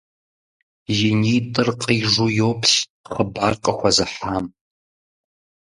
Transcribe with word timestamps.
И 1.07 1.09
нитӏыр 1.21 1.69
къижу 1.81 2.27
йоплъ 2.37 2.75
хъыбар 3.11 3.53
къыхуэзыхьам. 3.63 4.45